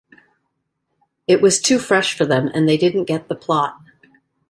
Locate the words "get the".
3.05-3.35